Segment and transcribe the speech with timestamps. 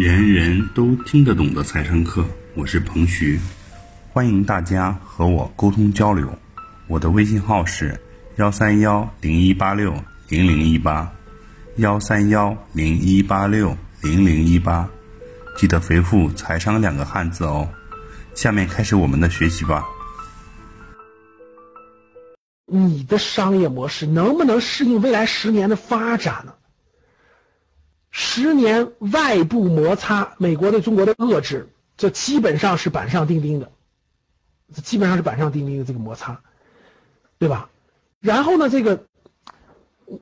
[0.00, 3.38] 人人都听得懂的财商课，我是彭徐，
[4.10, 6.26] 欢迎大家和我沟通交流。
[6.86, 8.00] 我的微信号是
[8.36, 9.92] 幺三幺零一八六
[10.30, 11.12] 零零一八，
[11.76, 14.88] 幺三幺零一八六零零一八，
[15.54, 17.68] 记得回复“财商”两个汉字哦。
[18.34, 19.84] 下面开始我们的学习吧。
[22.64, 26.54] 你的商业模式能不能适应未来十年的发展呢？
[28.10, 33.70] 十年外部摩擦，美国对中国的遏制，这基本上是板上钉钉的，
[34.74, 36.40] 这基本上是板上钉钉的这个摩擦，
[37.38, 37.70] 对吧？
[38.20, 39.06] 然后呢，这个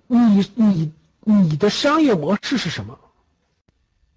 [0.06, 2.98] 你你你的商业模式是什么？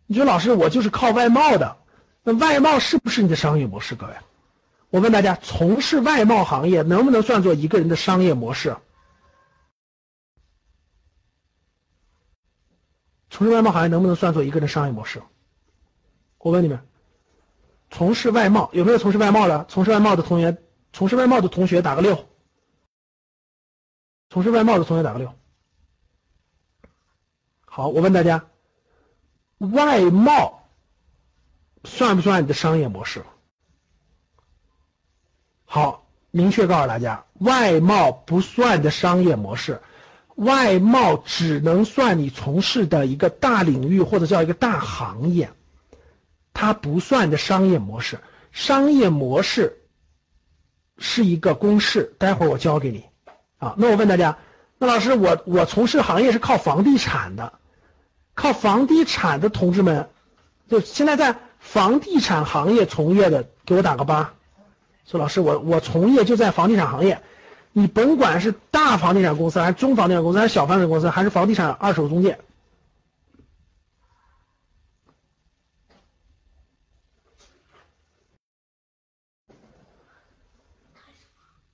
[0.05, 1.77] 你说老师，我就是靠外贸的，
[2.23, 3.95] 那外贸是不是你的商业模式？
[3.95, 4.13] 各位，
[4.89, 8.75] 我问大家，从事外贸行业能不能算作一个人的商业模式？
[13.31, 15.23] 从事外贸行业能不能算作一个人商业模式？
[16.37, 16.85] 我问你们，
[17.89, 19.65] 从事外贸有没有从事外贸的？
[19.69, 20.57] 从事外贸的同学，
[20.91, 22.27] 从事外贸的同学打个六。
[24.29, 25.33] 从事外贸的同学打个六。
[27.65, 28.45] 好，我问大家，
[29.59, 30.67] 外贸
[31.85, 33.23] 算不算你的商业模式？
[35.63, 39.81] 好，明确告诉大家，外贸不算你的商业模式。
[40.41, 45.51] 外贸只能算你从事的一个大领域或者叫一个大行业，
[46.51, 48.19] 它不算的商业模式。
[48.51, 49.83] 商业模式
[50.97, 53.03] 是一个公式，待会儿我教给你。
[53.59, 54.39] 啊，那我问大家，
[54.79, 57.53] 那老师，我我从事行业是靠房地产的，
[58.33, 60.09] 靠房地产的同志们，
[60.67, 64.33] 就现在在房地产行业从业的，给我打个八。
[65.05, 67.21] 说老师，我我从业就在房地产行业。
[67.73, 72.37] 你甭管是大房地产公司，还是中房地产公司，还是小房地产公司，还是房地产二手中介，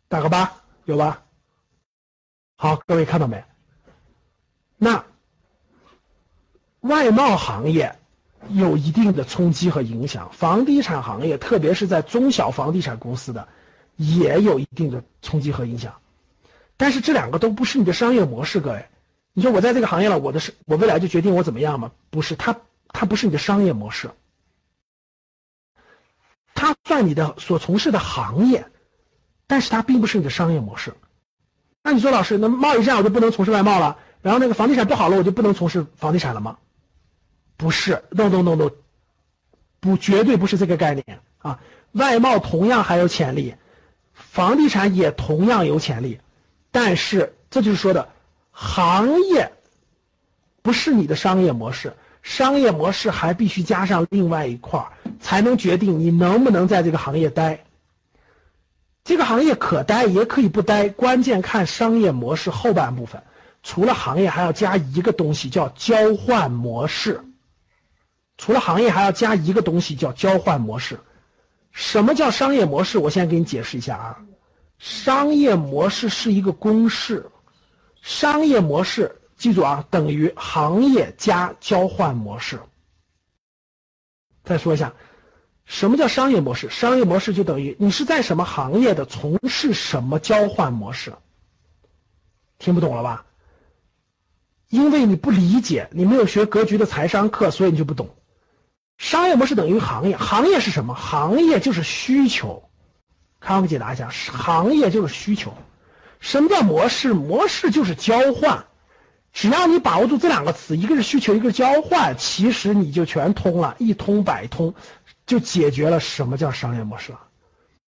[0.07, 0.53] 打个八，
[0.85, 1.23] 有吧？
[2.57, 3.43] 好，各位看到没？
[4.77, 5.03] 那
[6.81, 7.97] 外贸行业
[8.49, 13.47] 有一定的冲击和影响，房地产行业，特别是在中小房地产公司的。
[13.97, 15.99] 也有一定的冲击和影响，
[16.77, 18.85] 但是这两个都不是你的商业模式，各位。
[19.33, 21.91] 你说我在这个行业了，我的是，我未来就决定我怎么样吗？
[22.09, 22.55] 不是，它
[22.87, 24.09] 它不是你的商业模式，
[26.55, 28.65] 它算你的所从事的行业，
[29.45, 30.93] 但是它并不是你的商业模式。
[31.83, 33.99] 那你说老师，那贸易战我就不能从事外贸了？
[34.21, 36.57] 然后那个房地产不好了，我就不能从事房地产了吗？
[37.55, 38.71] 不是，no no no no，
[39.79, 41.59] 不，绝对不是这个概念啊！
[41.91, 43.55] 外贸同样还有潜力。
[44.17, 46.19] 房地产也同样有潜力，
[46.71, 48.09] 但是这就是说的，
[48.51, 49.51] 行业
[50.61, 57.63] 不是你的商业模式，商业模式还必须加上另外一块儿，才能决定你能不能在这个行业待。
[59.03, 63.23] 这个行业可待也可以不待，关键看商业模式后半部分。
[63.63, 67.21] 除了行业，还要加一个东西叫交换模式。
[68.37, 70.99] 除了行业，还要加一个东西叫交换模式。
[71.77, 72.97] 什么叫商业模式？
[72.97, 74.17] 我先给你解释一下啊。
[74.79, 77.29] 商业模式是一个公式，
[78.01, 82.59] 商业模式记住啊，等于行业加交换模式。
[84.43, 84.91] 再说一下，
[85.65, 86.67] 什么叫商业模式？
[86.71, 91.13] 商业模式就等于你是在什么行业的，从事什么交换模式。
[92.57, 93.23] 听不懂了吧？
[94.69, 98.16] 因为你不理解，你没有学格局的财商课，所以你就不懂。
[98.97, 100.93] 商业模式等于行业，行业是什么？
[100.93, 102.63] 行业就是需求。
[103.39, 105.53] 看我给解答一下，行业就是需求。
[106.19, 107.13] 什么叫模式？
[107.13, 108.65] 模式就是交换。
[109.31, 114.73] 只要你把握住这两个词，一个是需求，一个是交换，其实你就全通了，一通百通，
[115.27, 117.19] 就解决了什么叫商业模式了。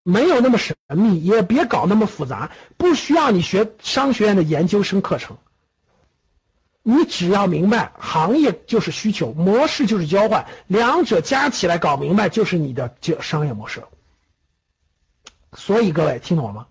[0.03, 5.39] 没有那么神秘，也别搞那么复杂，不需要你学商学院的研究生课程。
[6.91, 13.83] 你只要明白，行业就是需求，模式就是交换，两者加起来搞明白，就是你的这商业模式。
[15.53, 16.67] 所以各位听懂了吗？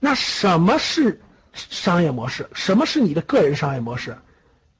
[0.00, 1.20] 那什么是
[1.52, 2.48] 商业模式？
[2.54, 4.16] 什么是你的个人商业模式？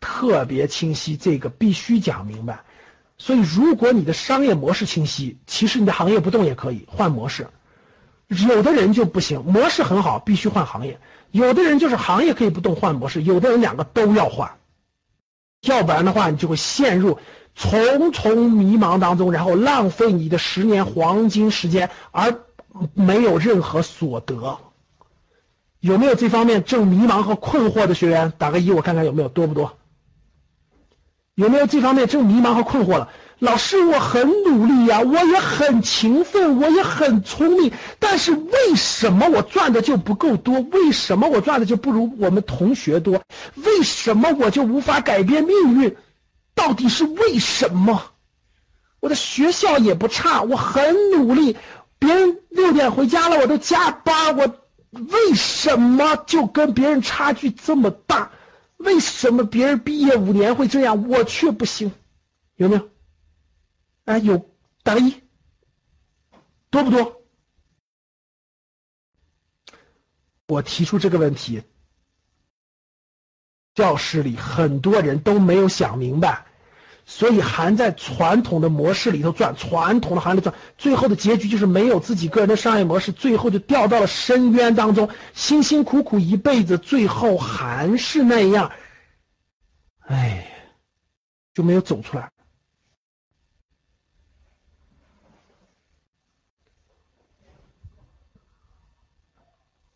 [0.00, 2.58] 特别清晰，这个必须讲明白。
[3.18, 7.46] 所以，如果你的商业模式清晰，其实你的行业不动也可以换模式。
[8.28, 10.98] 有的人就不行，模式很好，必须换行业。
[11.34, 14.56] 有的人就是行业可以不动换模式，有的人两个都要换，
[15.62, 17.18] 要不然的话你就会陷入
[17.56, 22.38] 重重迷茫当中，然后浪费你的十年黄金时间，而
[22.94, 24.60] 没有任何所得。
[25.80, 28.32] 有没有这方面正迷茫和困惑的学员？
[28.38, 29.76] 打个一，我看看有没有多不多。
[31.34, 33.08] 有没有这方面正迷茫和困惑了？
[33.44, 40.60] 老师，我很努力呀，我也很勤奋，我也很聪明，但是为什么我赚的就不够多？
[40.72, 43.20] 为什么我赚的就不如我们同学多？
[43.56, 45.94] 为什么我就无法改变命运？
[46.54, 48.02] 到底是为什么？
[49.00, 51.54] 我的学校也不差，我很努力，
[51.98, 54.46] 别人六点回家了，我都加班，我
[54.90, 58.30] 为什么就跟别人差距这么大？
[58.78, 61.92] 为什么别人毕业五年会这样，我却不行？
[62.56, 62.88] 有没有？
[64.04, 64.50] 哎，有
[64.82, 65.22] 打个一，
[66.70, 67.22] 多不多？
[70.46, 71.62] 我提出这个问题，
[73.74, 76.44] 教室里很多人都没有想明白，
[77.06, 88.70] 所以还在传统的模式里头转，传统的行业转，最后的结局就是没有自己个人的商业模式，最后就掉到了深渊当中，辛辛苦苦一辈子，最后还是那样，
[90.00, 90.46] 哎，
[91.54, 92.30] 就没有走出来。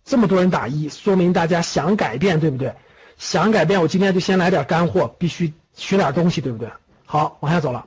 [0.08, 2.74] 这么多人打一，说明大家想改变，对不对？
[3.18, 6.70] 想改变，我今天就先来点干货，必须学点东西，对不对？
[7.04, 7.86] 好，往下走了。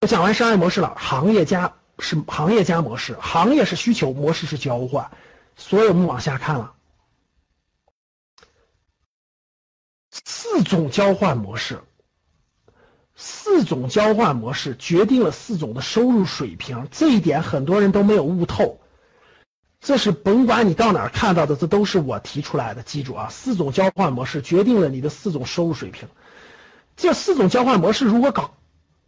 [0.00, 5.10] 我讲完商业模式了，行业加是行业加模式，行业是需求，模式是交换。
[5.56, 6.74] 所以我们往下看了，
[10.12, 11.80] 四种交换模式，
[13.16, 18.79] 四种交换模式决定了四种的收入水平，这一点很多人都没有悟透。
[19.80, 22.82] 这是甭管你到哪儿看到的，这都是我提出来的。
[22.82, 26.06] 记住啊，四种交换模式决定了你的四种收入水平。
[26.96, 28.54] 这四种交换模式如果搞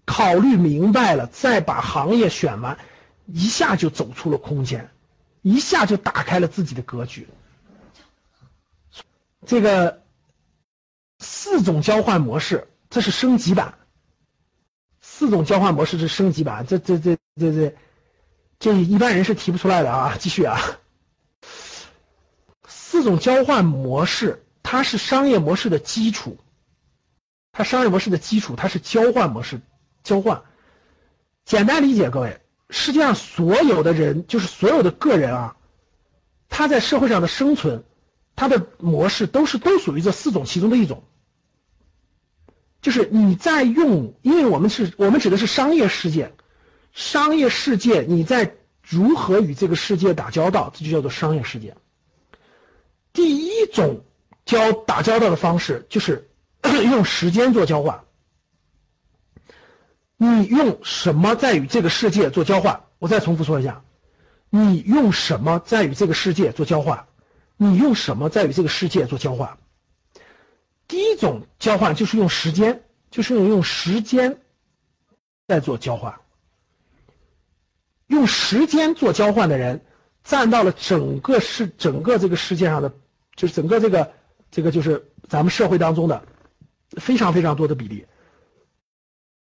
[0.07, 2.79] 考虑明白了，再把行业选完，
[3.27, 4.89] 一下就走出了空间，
[5.43, 7.29] 一下就打开了自己的格局。
[9.45, 10.03] 这个
[11.19, 13.75] 四种交换模式，这是升级版。
[15.03, 17.53] 四种交换模式是升级版，这这这这。
[17.53, 17.75] 这
[18.71, 20.15] 一般人是提不出来的啊！
[20.21, 20.61] 继续啊，
[22.69, 26.39] 四种交换模式，它是商业模式的基础，
[27.51, 29.61] 它商业模式的基础，它是交换模式，
[30.05, 30.43] 交换。
[31.45, 35.57] 简单理解，各位，世界上所有的人，就是所有的个人啊，
[36.49, 37.83] 他在社会上的生存，
[38.37, 41.03] 他的模式都是都属于这四种其中的一种。
[42.81, 46.33] 就是你在用，因为我们是我们指的是商业世界。
[46.93, 50.73] 商业世界，你在如何与这个世界打交道？
[50.75, 51.75] 这就叫做商业世界。
[53.13, 54.05] 第一种
[54.45, 56.31] 交打交道的方式就是
[56.63, 58.05] 用时间做交换。
[60.17, 62.85] 你用什么在与这个世界做交换？
[62.99, 63.83] 我再重复说一下，
[64.51, 67.07] 你用什么在与这个世界做交换？
[67.57, 69.59] 你用什么在与这个世界做交换？
[70.87, 74.41] 第一种交换就是用时间，就是用用时间
[75.49, 76.21] 在做交换。
[78.23, 79.85] 用时间做交换的人，
[80.23, 82.93] 占到了整个世整个这个世界上的，
[83.35, 84.13] 就是整个这个
[84.49, 86.23] 这个就是咱们社会当中的
[86.99, 88.07] 非常非常多的比例，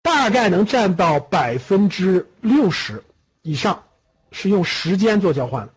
[0.01, 3.03] 大概能占到百分之六十
[3.43, 3.83] 以上，
[4.31, 5.73] 是用时间做交换的。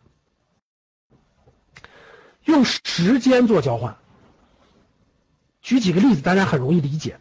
[2.43, 3.97] 用时间做交换，
[5.59, 7.17] 举几个例子，大家很容易理解。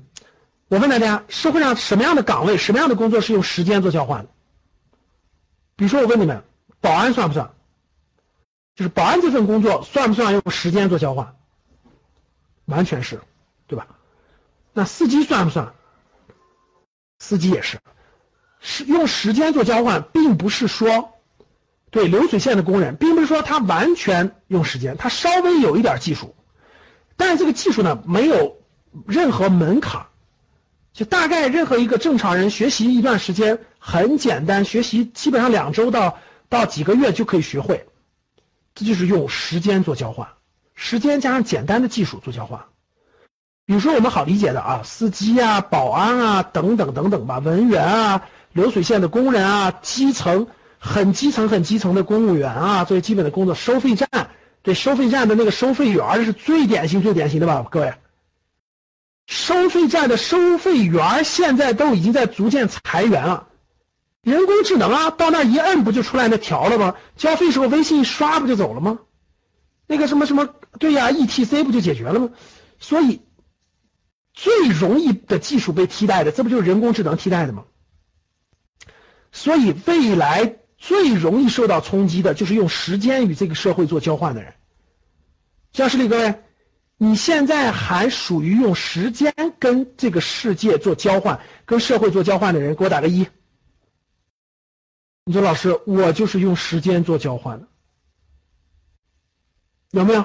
[0.68, 4.30] 我问大家，社会上什么样的岗位、什么样的工作是用时间做交换的？
[5.78, 6.42] 比如说，我问你们，
[6.80, 7.52] 保安算不算？
[8.74, 11.36] 就是保安这份工作算不算用时间做交换？
[12.64, 13.20] 完全是，
[13.68, 13.86] 对吧？
[14.72, 15.72] 那司机算不算？
[17.20, 17.78] 司机也是，
[18.58, 21.12] 是用时间做交换，并不是说，
[21.90, 26.34] 对流水线的工人，并不是说他完全用时间，他稍微有一点技术，
[27.16, 28.56] 但是这个技术呢，没有
[29.06, 30.04] 任何门槛。
[30.92, 36.18] 就大概任何一个正常人学习一段时间很简单，学习基本上两周到
[36.48, 37.86] 到几个月就可以学会，
[38.74, 40.28] 这就是用时间做交换，
[40.74, 42.60] 时间加上简单的技术做交换。
[43.66, 50.46] 比如说我们好理解的啊，司机啊、保安啊等等等等吧，文员啊、流水线的工人啊、基层
[50.78, 54.08] 很基层很基层的公务员啊，这些基本的工作，收费站
[54.62, 57.92] 对收费站的那个收费员是最典型最典型的吧，各位。
[59.26, 63.47] 收费站的收费员现在都已经在逐渐裁员了，
[64.22, 66.94] 人工智能啊，到那一摁不就出来那条了吗？
[67.16, 68.98] 交费时候微信一刷不就走了吗？
[69.86, 70.48] 那个什么什么，
[70.78, 72.30] 对呀，ETC 不就解决了吗？
[72.78, 73.20] 所以
[74.34, 77.64] 最容易的技术被替代的，这不就是人工智能替代的吗？
[79.32, 84.54] 所以未来最容易受到冲击的就是用时间与这个社会做交换的人。
[85.72, 86.34] 教室里各位。
[87.00, 93.24] 你现在还属于用时间跟这个世界做交换，跟社会做交换的人，给我打个一。
[95.28, 97.68] 你说老师，我就是用时间做交换的，
[99.90, 100.24] 有没有？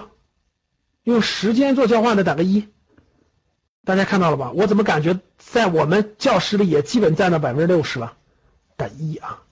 [1.04, 2.70] 用时间做交换的打个一。
[3.84, 4.52] 大家看到了吧？
[4.52, 8.16] 我怎么感觉在我们教室里也基本占到百分之六十了？
[8.78, 9.44] 打一啊。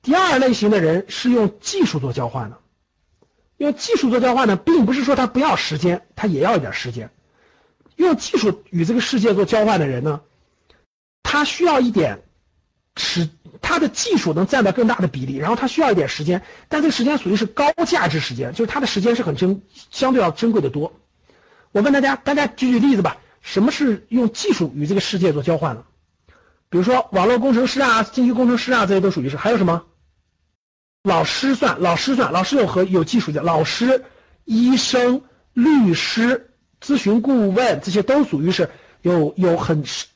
[0.00, 2.58] 第二类型的人是用技术做交换的，
[3.58, 7.10] 用技术做交换呢，并不是说他不要时间，他也要一点时间。
[7.96, 10.22] 用技术与这个世界做交换的人呢，
[11.22, 12.22] 他需要一点
[12.96, 13.28] 时，
[13.60, 20.92] 他的技术能占到更大的比例，然后他需要一点时间，但这个时间属于是高价值时间，就是他的时间是很珍，相对要珍贵的多。
[21.72, 23.18] 我问大家，大家举举例子吧。
[23.42, 25.84] 什么是用技术与这个世界做交换的？
[26.68, 29.36] 比如说网络工程师啊、信息工程师啊，这些都属于是。
[29.36, 29.84] 还有什么？
[31.04, 33.42] 老师算，老师算，老师有和有技术的。
[33.42, 34.04] 老师、
[34.46, 35.22] 医生、
[35.52, 36.50] 律师、
[36.84, 38.68] 咨询顾问，这些都属于是
[39.02, 40.08] 有有很深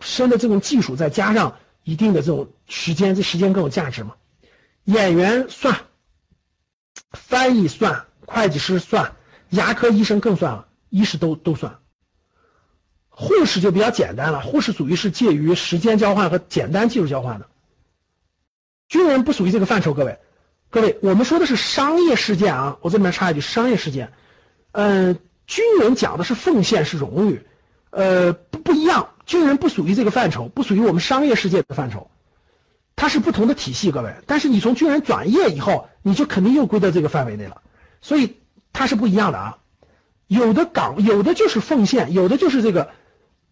[0.00, 4.14] 深的这种技术，再加上一定的这种时间，这时间更有价值嘛。
[4.84, 5.80] 演员算，
[7.12, 9.14] 翻译算，会计师算，
[9.50, 10.68] 牙科医生更算了。
[10.90, 11.78] 医师都都算，
[13.08, 17.48] 护士就比较简单了，护士属于是介于时间交换和简单技术交换的。
[18.88, 20.18] 军人不属于这个范畴，各位，
[20.68, 24.12] 各位，我们说的是商业事件啊，我这里面插一句，商业事件，
[24.72, 27.46] 嗯，军人讲的是奉献是荣誉，
[27.88, 32.10] 呃，不不一样，军人不属于这个范畴，不属于我们商业世界的范畴，
[32.96, 37.62] 它是不同的体系，各位，但是你从军人转业以后，你就肯定又归到这个范围内了，
[38.00, 38.36] 所以
[38.72, 39.58] 它是不一样的啊。
[40.26, 42.90] 有的岗，有的就是奉献，有的就是这个，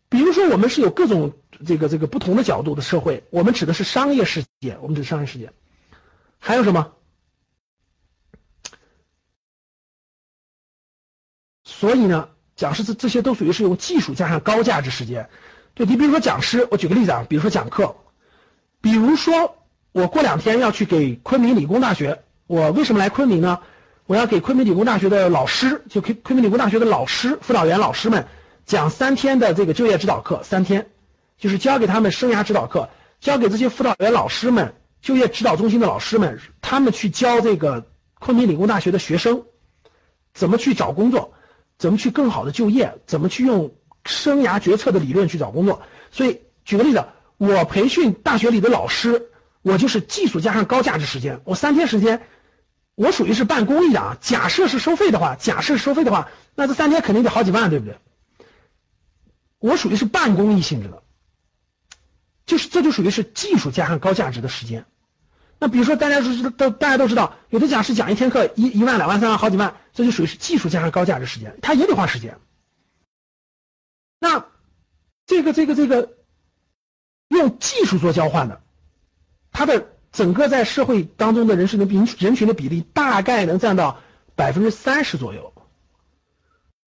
[0.09, 1.35] 比如说我们是有各种
[1.67, 5.53] 这个这个不同的角度的社会，我们指的是商业世界，我们指商业世界，
[6.39, 6.93] 还有什么？
[11.65, 15.31] 所以呢，讲师这这些都属于是用技术加上高价值时间。
[15.75, 17.97] 对你比如说讲师，我举个例子啊，比如说讲课，
[18.81, 19.57] 比如说
[19.93, 23.61] 我过两天要去给昆明理工大学，我为什么来昆明呢？
[24.07, 28.27] 我要给昆明理工大学的老师，就昆昆明理工大学的老师、辅导员老师们
[28.67, 30.91] 讲三天的这个就业指导课，三天，
[31.39, 37.87] 就是教给他们生涯指导课，教给这些辅导员老师们、就业指导中心的老师们，他们去教这个
[38.19, 39.45] 昆明理工大学的学生
[40.35, 41.33] 怎么去找工作，
[41.79, 43.73] 怎么去更好的就业，怎么去用
[44.05, 45.83] 生涯决策的理论去找工作。
[46.11, 47.05] 所以，举个例子，
[47.37, 49.31] 我培训大学里的老师，
[49.63, 52.23] 我就是技术加上高价值时间，我三天时间。
[52.97, 57.97] 我属于是办公益的啊，假设是收费的话，假设收费的话，那这三天肯定得好几万，对不对？
[59.59, 61.03] 我属于是办公益性质的，
[62.45, 64.85] 就是这就属于是技术加上高价值的时间。
[65.59, 72.37] 那比如说大家都知道，都大家都知道，有的讲师讲一天课一一万两万三万好几万，这就属于是技术加上高价值时间，他也得花时间。
[74.21, 74.47] 那
[75.27, 76.17] 这个这个这个
[77.29, 78.61] 用技术做交换的，
[79.51, 79.89] 他的。
[80.13, 84.01] 整个在社会当中的人士的比人群的比例大概能占到
[84.35, 85.53] 百分之三十左右，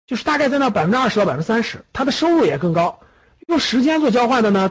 [0.06, 3.00] 就是大概占到百分之二十到百分之三十，他的收入也更高。
[3.46, 4.70] 用时间做交换的呢，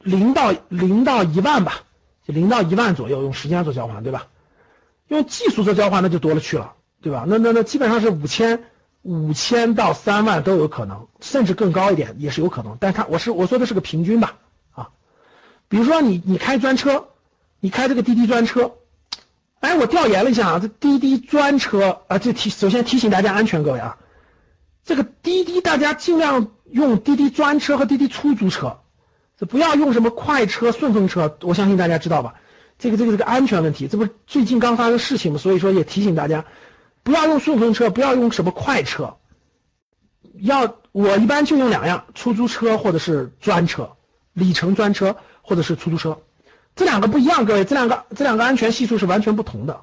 [0.00, 1.84] 零到零到一万吧，
[2.26, 4.26] 就零到一万左右用时间做交换，对吧？
[5.06, 7.26] 用技术做交换那就多了去了，对吧？
[7.28, 8.64] 那那那基本上是五千
[9.02, 12.76] 五千到三万都有可能，甚至更高一点也是有可能。
[12.80, 14.36] 但是他我是我说的是个平均吧，
[14.72, 14.90] 啊，
[15.68, 17.06] 比如说你你开专车。
[17.62, 18.72] 你开这个滴滴专车，
[19.58, 23.98] 哎，我调研了一下啊，这滴滴专车啊，这提首先提醒大家安全，各位啊，
[24.82, 28.78] 这个滴滴大家尽量用滴滴专车和滴滴出租车，
[29.38, 32.36] 这不要用什么快车、顺风车，我相信大家知道吧？
[32.78, 35.38] 这个这个这个安全问题，这不是最近刚发生事情嘛？
[35.38, 36.46] 所以说也提醒大家，
[37.02, 39.16] 不要用顺风车，不要用什么快车，
[40.34, 43.96] 要我一般就用两样，出租车或者是专车，
[44.32, 46.22] 里程专车或者是出租车。
[46.76, 49.82] 这两个不一样，各位，这两个这两个安全系数是完全不同的。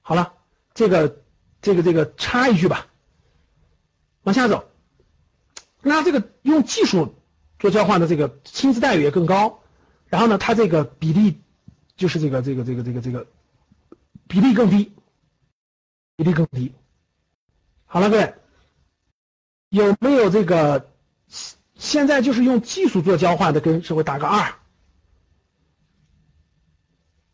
[0.00, 0.34] 好了，
[0.74, 1.22] 这个
[1.60, 2.86] 这个这个插一句吧，
[4.22, 4.70] 往下走。
[5.82, 7.14] 那这个用技术
[7.58, 9.60] 做交换的这个薪资待遇也更高，
[10.06, 11.40] 然后呢，它这个比例
[11.96, 13.26] 就是这个这个这个这个这个
[14.28, 14.92] 比例更低，
[16.16, 16.74] 比例更低。
[17.84, 18.34] 好了，各位，
[19.68, 20.90] 有没有这个
[21.74, 24.54] 现在就是用技术做交换的，跟社会打个二？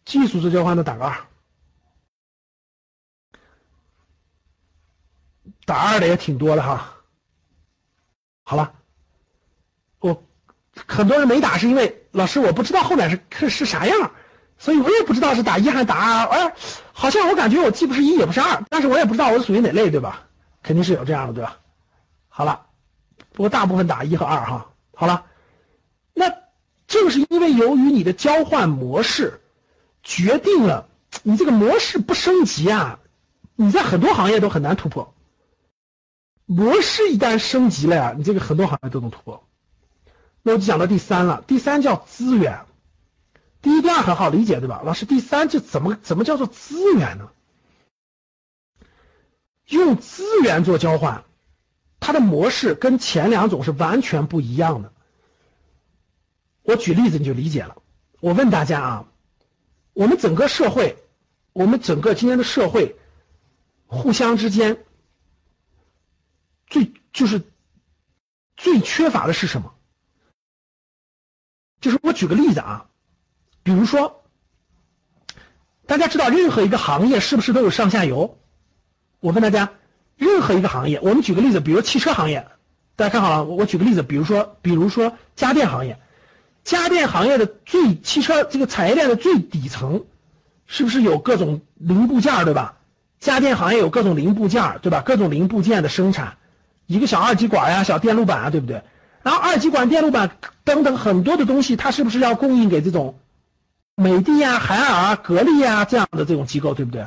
[0.05, 1.27] 技术做交换的打个二，
[5.65, 6.99] 打二的也挺多的哈。
[8.43, 8.75] 好了，
[10.01, 10.25] 我
[10.87, 14.13] 很多人没打是因为老师我不知道后面是是是啥样，
[14.63, 16.27] 所以我也不知道是打一还是打二。
[16.29, 16.55] 哎，
[16.93, 20.29] 好像我感觉我既不是一也不是二，但是我也不知道我属于哪类，对吧？
[20.63, 21.59] 肯定是有这样的，对吧？
[22.29, 22.67] 好了，
[23.33, 24.71] 不过大部分打一和二哈。
[24.95, 25.25] 好了，
[26.15, 26.33] 那
[26.87, 29.41] 正是因为由于你的交换模式，
[30.05, 30.87] 决定了
[31.25, 33.01] 你这个模式不升级啊，
[33.57, 35.13] 你在很多行业都很难突破。
[36.47, 39.45] 模式一旦升级了呀，你这个很多行业都能突破。
[40.43, 42.61] 那我就讲到第三了，第三叫资源。
[43.63, 44.83] 第一、第二很好理解，对吧？
[44.85, 47.31] 老师，第三就怎么怎么叫做资源呢？
[49.67, 51.25] 用资源做交换，
[52.01, 54.93] 它的模式跟前两种是完全不一样的。
[56.63, 57.81] 我举例子你就理解了。
[58.19, 59.09] 我问大家啊，
[59.93, 60.97] 我们整个社会，
[61.53, 62.97] 我们整个今天的社会，
[63.87, 64.85] 互相之间
[66.67, 67.43] 最就是
[68.57, 69.73] 最缺乏的是什么？
[71.81, 72.89] 就是我举个例子啊。
[73.63, 74.23] 比如说，
[75.87, 78.39] 大家知道任何一个行业是不是都有上下游？
[79.21, 79.71] 我问大家，
[80.17, 82.49] 任何一个行业，我们举个例子，比如汽车行业，
[82.97, 85.99] 大家看好了，我举个例子，比如说，比如说家电行业，
[86.65, 90.05] 家电行业的最汽车这个产业链的最底层，
[90.67, 92.79] 是不是有各种零部件对吧？
[93.21, 95.03] 家电行业有各种零部件对吧？
[95.07, 96.37] 各种零部件的生产，
[96.87, 98.83] 一个小二极管呀，小电路板啊，对不对？
[99.23, 103.21] 然后二极管、电路板等等很多的东西，它是不是要供应给这种？
[104.03, 107.07] 美的呀、海尔啊、格力呀这样的这种机构，对不对？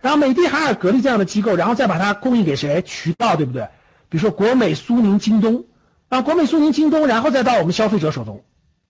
[0.00, 2.82] 然后美的、海尔、格力这样的机构，然后再把它供应给谁？
[2.82, 3.68] 渠道，对不对？
[4.08, 5.64] 比如说国美、苏宁、京东，
[6.08, 8.44] 啊，国美、苏宁、京东，然后再到我们消费者手中。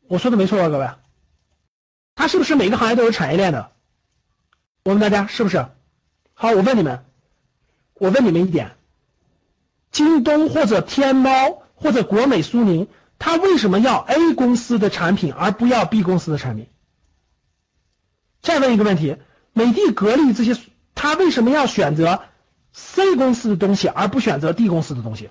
[0.08, 0.88] 我说的没错吧，各位？
[2.14, 3.70] 它是不是每个行业都有产业链的？
[4.84, 5.66] 我问大家是不是？
[6.34, 7.04] 好，我问你们，
[7.94, 8.72] 我问你们一点：
[9.90, 16.66] 京东或者天猫或者国美、苏宁，它为什么要 A 公司的产品而不要 B 公司的产品？
[18.42, 19.16] 再问一个问题：
[19.52, 20.60] 美的、格力这些，
[20.94, 22.24] 他为什么要选择
[22.72, 25.30] C 公司的东西而不选择 D 公司的东西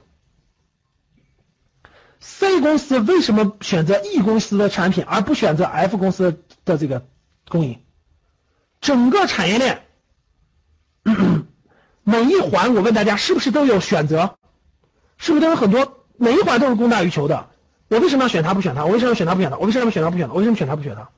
[2.20, 7.06] ？C 公司为什么选择 E 公司的产品而不选择 F 公司的这个
[7.50, 7.80] 供应？
[8.80, 9.86] 整个产业链
[12.04, 14.38] 每一环，我问大家，是不是都有选择？
[15.18, 16.06] 是不是都有很多？
[16.18, 17.50] 每一环都是供大于求的。
[17.90, 18.86] 我为什么要选它不选它？
[18.86, 19.58] 我为什么要选它不选它？
[19.58, 20.34] 我为什么要选它不选它？
[20.34, 21.10] 我为什么选它不选它？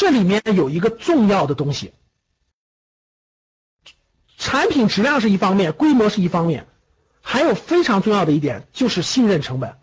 [0.00, 1.92] 这里面有一个重要的东西，
[4.38, 6.66] 产品质量是一方面，规模是一方面，
[7.20, 9.76] 还有非常重要的一点就是信任成本，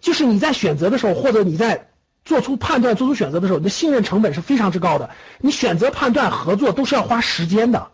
[0.00, 1.90] 就是你在选择的时候，或者你在
[2.24, 5.10] 做出判断、做出选择的时候，你的信任成本是非常之高的。
[5.40, 7.90] 你选择、判断、合作都是要花时间的，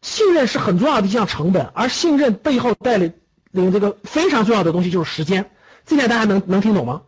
[0.00, 3.14] 信任是很重要的一项成本，而信任背后带领
[3.50, 5.50] 领这个非常重要的东西就是时间。
[5.84, 7.02] 这点大家能能听懂吗？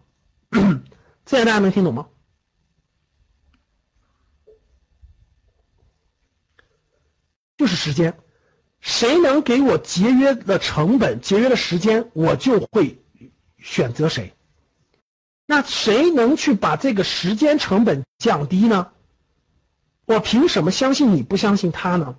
[1.25, 2.07] 这点大家能听懂吗？
[7.61, 8.16] 就是时间，
[8.81, 12.99] 谁能给我节约的成本、节约的时间，我就会
[13.59, 14.33] 选择谁。
[15.44, 18.92] 那谁能去把这个时间成本降低呢？
[20.07, 22.16] 我凭什么相信你不相信他呢？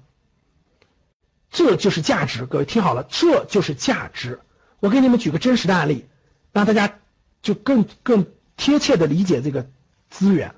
[1.50, 4.42] 这就是价值，各位听好了，这就是价值。
[4.80, 6.06] 我给你们举个真实的案例，
[6.52, 7.00] 让大家
[7.42, 8.28] 就更更
[8.58, 9.68] 贴切的理解这个
[10.08, 10.54] 资源。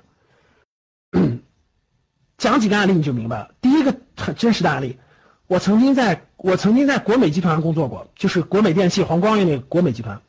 [2.36, 3.54] 讲几个案例你就明白了。
[3.62, 4.98] 第一个很真实的案例，
[5.46, 10.20] 我曾经在我曾经在国美集团工作过，就是国美电器黄光裕那个国美集团。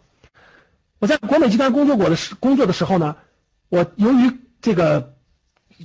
[0.99, 3.15] 我在国美集团工作过的时工作的时候呢，
[3.69, 5.13] 我由于这个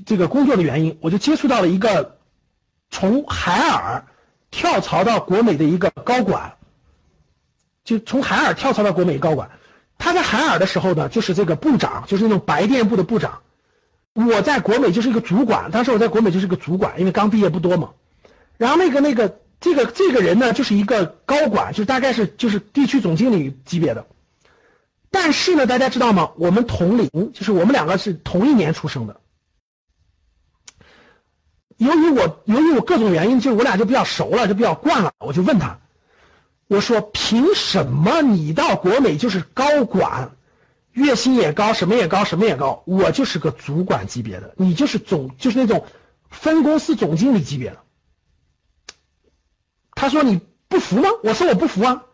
[0.07, 2.19] 这个工作的原因，我就接触到了一个
[2.91, 4.07] 从海尔
[4.51, 6.55] 跳槽到国美的一个高管，
[7.85, 9.51] 就从海尔跳槽到国美高管。
[9.99, 13.43] 他在海尔的时候呢，就是这个部长，就是那种白电部的部长。
[14.15, 17.91] 我在国美就是一个主管，当时我在国美就是个主管，因为刚毕业不多嘛。
[18.57, 24.07] 然后那个那个这个这个人呢，就是一个高管，就大概是就是地区总经理级别的。
[25.11, 26.33] 但是呢，大家知道吗？
[26.37, 29.21] 我们同龄，就是我们两个是同一年出生的。
[31.79, 35.13] 由于我由于我各种原因，就我俩就比较熟了，就比较惯了。
[35.19, 35.79] 我就问他，
[36.69, 40.31] 我说凭什么你到国美就是高管？
[40.93, 42.83] 月薪也高，什么也高，什么也高。
[42.85, 45.87] 我就是个主管级别的，你就是总，就是那种
[46.29, 47.79] 分公司总经理级别的。
[49.93, 51.09] 他说你不服吗？
[51.23, 52.05] 我说我不服啊。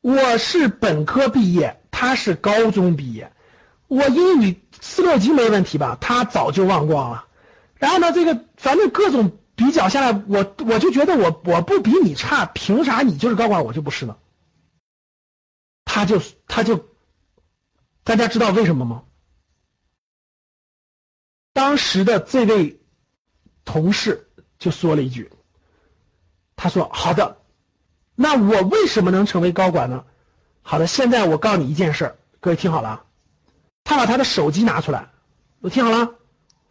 [0.00, 3.32] 我是本科毕业，他是高中毕业，
[3.86, 5.96] 我英语四六级没问题吧？
[6.00, 7.26] 他早就忘光了。
[7.76, 14.16] 然后呢，这个反正各种比较下来，我我就觉得我我不比你差，凭啥你就是高管，我就不是呢？
[15.84, 16.89] 他就他就。
[18.04, 19.04] 大家知道为什么吗？
[21.52, 22.80] 当时的这位
[23.64, 25.30] 同事就说了一句
[26.56, 27.36] ：“他说好的，
[28.14, 30.04] 那我为什么能成为高管呢？
[30.62, 33.04] 好的，现在我告诉你一件事儿，各位听好了。
[33.82, 35.10] 他把他的手机拿出来，
[35.60, 36.14] 我听好了，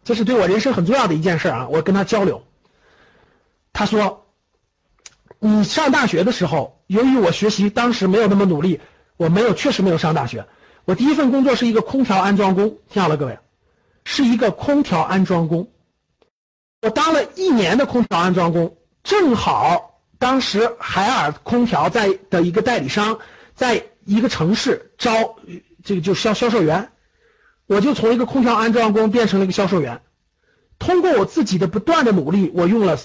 [0.02, 1.68] 这是对我人生很重要的一件事啊。
[1.68, 2.42] 我跟他交流，
[3.72, 4.26] 他说，
[5.38, 8.80] 你上大学的时候，由于我学习当时没有那么努力，
[9.16, 10.46] 我没有确实没有上大学。
[10.84, 13.38] 我第一份工作是一个空调安装工，听好了，各位，
[14.04, 15.70] 是一个空调安装工。
[16.82, 23.18] 我当了一年的空调安装工，正好当时海尔空调在的一个代理商，
[23.54, 25.36] 在一个城市招
[25.84, 26.90] 这个就销销售员。
[27.66, 30.02] 我就从一个空调安装工变成了一个销售员，
[30.80, 32.98] 通过我自己的不断的努力，我用了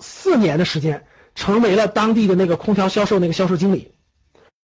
[0.00, 3.93] 四年的时间，成为了当地的那个空调销售那个销售经理。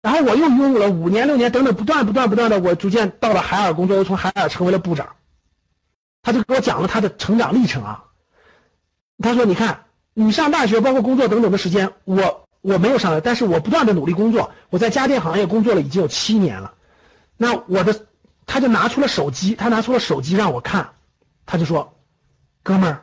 [0.07, 5.17] 然后我又拥有了五年、六年等等，不断、不断、不断的，我逐渐到了海尔工作，又从海尔成为了部长。
[6.23, 8.05] 他就给我讲了他的成长历程啊。
[9.19, 16.75] 他说：“你看，你上大学，包括工作等等的时间，我我没有上来，但是我不断的努力工作，我在家电行业工作了已经有七年了。
[17.37, 18.07] 那我的。”
[18.47, 20.91] 他就拿出了手机，他拿出了手机让我看，
[21.47, 21.99] 他就说
[22.63, 23.03] ：“哥们儿，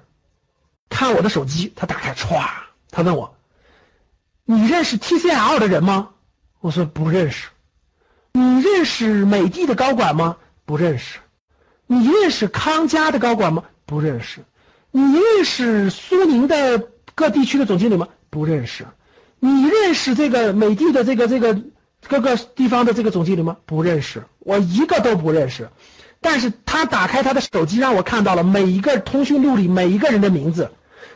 [0.87, 2.47] 看我的手机。”他打开，歘，
[2.91, 3.35] 他问我
[4.45, 6.11] ：“你认识 TCL 的人吗？”
[6.63, 7.49] 我说：“不认识。
[8.31, 11.19] ”“你认识美的的高管吗？”“不认识。
[11.87, 14.39] ”“你认识康佳的高管吗？”“不认识。
[14.91, 18.85] ”“你认识苏宁的各地区的总经理吗？”“不认识。
[19.41, 21.61] ”“你认识这个美的的这个这个？”
[22.05, 23.55] 各个地方的这个总经理吗？
[23.65, 25.69] 不认识，我一个都不认识。
[26.19, 30.69] 但是他打开他的手机，让我看到了每一个通讯录里每一个人的名字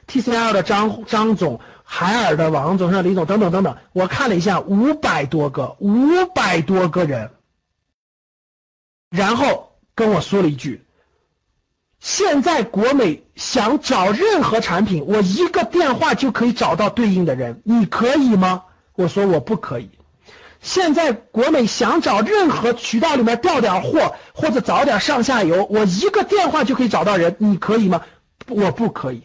[0.07, 3.77] ，TCL 的张张总，海尔的王总、李总等等等等。
[3.93, 7.31] 我看了一下，五百多个，五百多个人。
[9.09, 10.83] 然后跟我说了一句
[12.01, 19.89] ：“现在国美想找任何产品，我一个电话就可以找到对应的人，你可以吗？”我说我不可以。
[20.59, 28.01] 现在国美想找任何渠道里面调点货或者找点上下游，我一个电话就可以找到人，你可以吗？
[28.49, 29.23] 我不可以。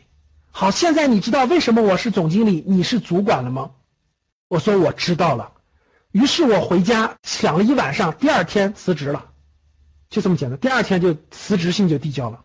[0.54, 3.72] 好，现在你知道为什么我是总经理，你是主管了吗？
[4.48, 5.54] 我说我知道了。
[6.10, 9.32] 于是我回家想了一晚上，第二天辞职了，
[10.10, 10.58] 就这么简单。
[10.58, 12.44] 第二天就辞职信就递交了。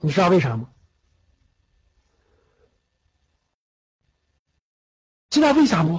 [0.00, 0.68] 你知道为啥吗？
[5.30, 5.98] 知道为啥不？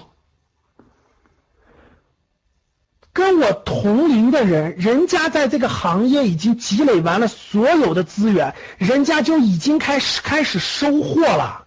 [3.13, 11.65] 跟我同龄的人，人家在这个行业已经积累完了所有的资源，人家就已经开始开始收获了，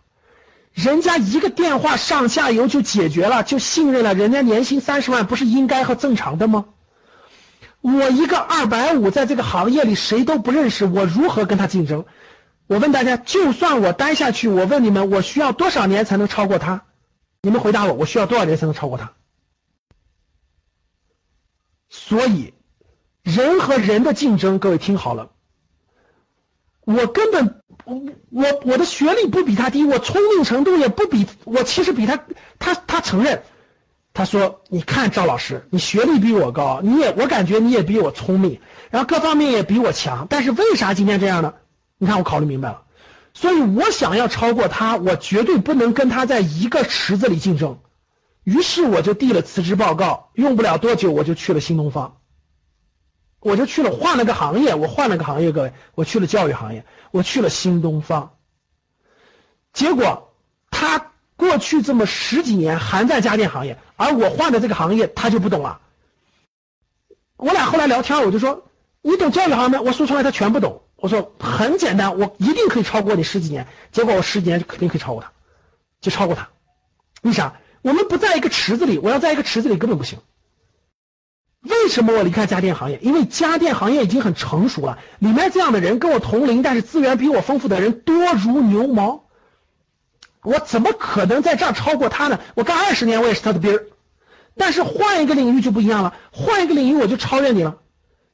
[0.72, 6.64] 人家一个电话上下游就解决了，就信任了，人家年薪三十万不是应该和正常的吗？
[7.82, 12.06] 我一个二百五，在这个行业里谁都不认识，我如何跟他竞争？
[12.66, 16.84] 我问大家，就算我待下去，我问你们，我需要多少年才能超过他？
[17.42, 19.12] 你们回答我，我需要多少年才能超过他？
[21.96, 22.52] 所以，
[23.22, 25.30] 人和人的竞争，各位听好了。
[26.80, 32.18] 我根本，我我我的学历不比他低，我聪明程度也不比我，其实比他，
[32.58, 33.44] 他他承认，
[34.12, 41.54] 他说：“你看赵老师，你学历比我高，你也我感觉你也比我聪明，然后各方面也比我强，但是为啥今天这样呢？
[41.96, 42.82] 你看我考虑明白了，
[43.34, 47.78] 所以我想要超过他，我绝对不能跟他在一个池子里竞争。”
[48.44, 52.18] 于是我就递了辞职报告，用不了多久我就去了新东方，
[53.40, 58.36] 我就去了换了个行业，我换了个行业，各位，我去了教育行业，我去了新东方。
[59.72, 60.34] 结果
[60.70, 65.80] 他过去这么十几年还在家电行业，而我换的这个行业他就不懂了。
[67.36, 68.66] 我俩后来聊天，我就说
[69.02, 69.80] 你懂教育行业吗？
[69.80, 70.82] 我说出来他全不懂。
[70.96, 73.66] 我说很简单，我一定可以超过你十几年。
[73.90, 75.32] 结果我十几年就肯定可以超过他，
[76.00, 76.48] 就超过他，
[77.22, 77.54] 为啥？
[77.84, 80.18] 我们不在一个池子里，我要在一个池子里根本不行。
[81.60, 82.98] 为什么我离开家电行业？
[83.02, 89.26] 因为家电行业已经很成熟了，里面这样的人跟我同龄，但是资源比我丰富的人多如牛毛。
[90.42, 92.40] 我怎么可能在这儿超过他呢？
[92.54, 93.86] 我干二十年，我也是他的兵儿。
[94.56, 97.76] 但是换一个领域就不一样了，换一个领域我就超越你了。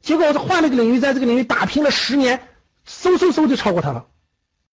[0.00, 2.40] 结果我换了一个领域，在这个领域打拼了十年，
[2.86, 4.06] 嗖嗖嗖就超过他了，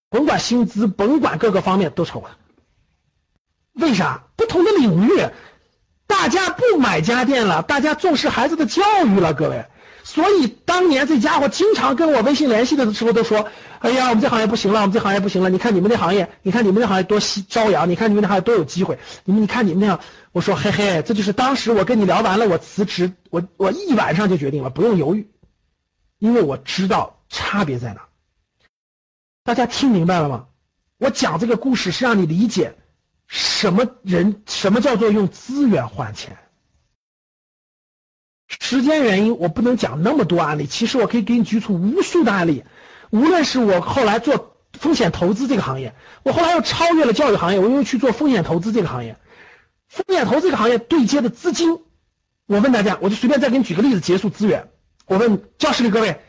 [0.10, 2.36] 甭管薪资，甭管各个方面都超过他。
[3.78, 5.28] 为啥不同的领域，
[6.06, 9.66] 大家不买家电了，大家重视孩子的教育了，各位。
[10.04, 13.46] 所以当年这家伙经常跟我微信联系的时候都说
[13.80, 15.50] ：“哎呀，我们这行业不行了，我们这行业不行了。
[15.50, 18.98] 你看你们那行业，你看你们那行业多夕朝阳，你看你们那行业多有机会。
[19.26, 20.00] 你们你看你们那样。”
[20.32, 25.30] 我说：“嘿嘿，这就是当时我跟你聊完了，我辞职，我我一晚上就决定了，不用犹豫，
[26.20, 28.02] 因为我知道差别在哪。
[29.44, 30.46] 大家听明白了吗？
[31.00, 32.76] 我讲这个故事是让你理解。”
[33.28, 34.42] 什么人？
[34.48, 36.38] 什么叫做用资源换钱？
[38.48, 40.66] 时间原因，我不能讲那么多案例。
[40.66, 42.63] 其实我可以给你举出无数的案例。
[43.10, 49.18] 无论是我后来做风险投资这个行业，我后来又超越了教育行业，我又去做风险投资这个行业。
[49.88, 51.80] 风险投资这个行业对接的资金，
[52.46, 54.70] 我问大家，我就随便再给你举个例子结束资源。
[55.06, 56.22] 我问教室里各位，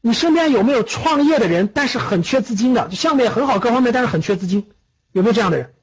[0.00, 2.88] 你身边有没有创业的人，但是很缺资金的？
[2.88, 4.70] 就项目也很好，各方面，但是很缺资金，
[5.12, 5.74] 有没有这样的人？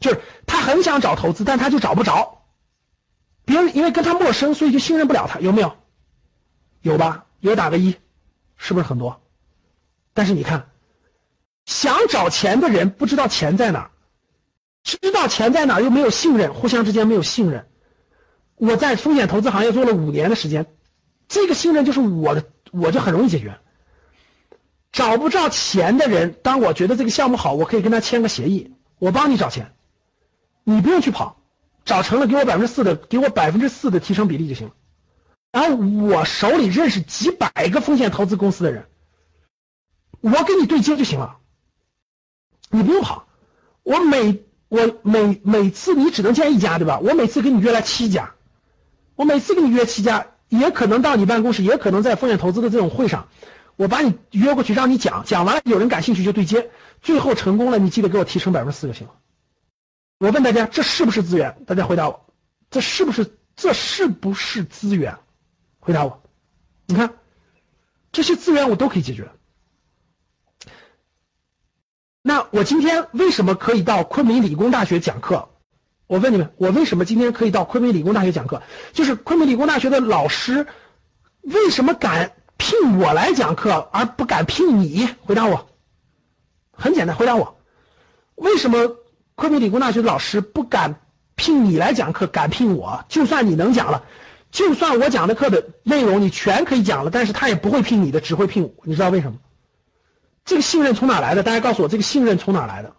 [0.00, 2.42] 就是他很想找投资，但他就找不着。
[3.44, 5.76] 别人因为跟他陌生，所以就信任不了他，有没有？
[6.82, 7.26] 有吧？
[7.40, 7.96] 有打个一，
[8.56, 9.22] 是不是很多？
[10.12, 10.70] 但是你看，
[11.66, 13.90] 想找钱的人不知道钱在哪儿，
[14.82, 17.66] 知道钱在哪儿又没有信任，互相之间没有信任。
[18.56, 20.66] 我在风险投资行业做了五年的时间，
[21.28, 23.58] 这个信任就是我的，我就很容易解决。
[24.92, 29.74] 找不着钱的人，当我觉得这个项目好，我可以跟他签个协议，我帮你找钱，
[30.64, 31.36] 你不用去跑。
[31.84, 34.74] 找成了，给我百分之四的，给我百分之四的提成比例就行了。
[35.52, 38.86] 然后我手里认识几百个风险投资公司的人，
[40.22, 41.36] 我给你对接就行了，
[42.70, 43.26] 你不用跑。
[43.82, 47.00] 我每我每每次你只能见一家，对吧？
[47.00, 48.32] 我每次给你约来七家，
[49.14, 53.28] 我每次给你约七家，也可能到你办公室，也可能在风险投资的这种会上，
[53.76, 56.70] 我把你约过去让你讲，讲完了有人感兴趣就对接，
[57.02, 59.12] 最后成功了，你记得给我提成百分之四就行了。
[60.18, 61.64] 我问大家，这是不是资源？
[61.66, 62.26] 大家回答我，
[62.70, 65.18] 这是不是这是不是资源？
[65.80, 66.22] 回答我。
[66.86, 67.14] 你看，
[68.12, 69.28] 这些资源我都可以解决。
[72.22, 75.50] 那我今天为什么可以到昆明理工大学讲课？
[76.06, 78.62] 我问你们，我为什么今天可以到昆明理工大学讲课？
[78.92, 80.66] 就是昆明理工大学的老师
[81.42, 85.06] 为什么敢聘我来讲课，而不敢聘你？
[85.22, 85.68] 回答我。
[86.72, 87.60] 很简单，回答我，
[88.36, 88.96] 为什么？
[89.36, 91.00] 昆明理工大学的老师不敢
[91.34, 93.04] 聘你来讲课，敢聘我。
[93.08, 94.04] 就算你能讲了，
[94.52, 98.72] 就算我讲的课的内容你全可以讲了，但是他也不会聘你的，只会聘我。
[98.84, 99.38] 你知道为什么？
[100.44, 101.42] 这个信任从哪来的？
[101.42, 102.94] 大家告诉我，这个信任从哪来的？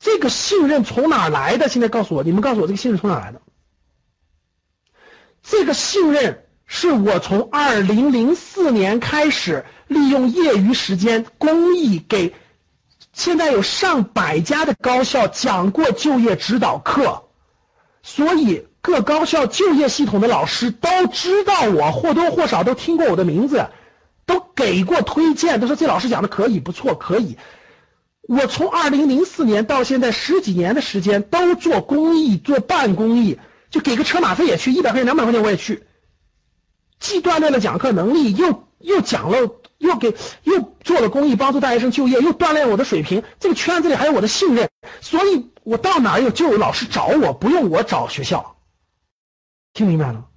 [0.00, 1.68] 这个信任从哪来的？
[1.68, 3.40] 现在告诉我，你们告诉我，这个信任从哪来的？
[5.42, 12.34] 这个信任是我从二零零四年开始，利用业余时间公益给。
[13.14, 17.22] 现在有上百家的高校讲过就业指导课，
[18.02, 23.68] 所以各高校就业系统的老师都知道我，或多或少都听过我的名字，
[24.26, 27.38] 都给过推荐，都说这老师讲的可以，不错，可以。
[28.26, 33.38] 我从二零零四年到现在十几年的时间，都做公益，做半公益，
[33.70, 35.84] 就给个车马费也去，一百块钱、两百块钱我也去，
[36.98, 39.60] 既锻炼了讲课能力，又又讲了。
[39.78, 43.22] 又给又做了公益，帮助大学生就业，又锻炼我的水平。
[43.40, 48.56] 这个圈子里还有我的信任，所以我到哪有就有老师找我，不用我找学校。
[49.72, 50.28] 听明白了？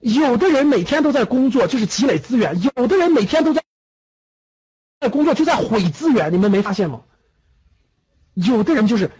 [0.00, 3.62] 有的人每天都在工作，就是积累资源；有的人每天都在
[5.00, 6.32] 在工作，就在毁资源。
[6.32, 7.02] 你们没发现吗？
[8.34, 9.10] 有的人就是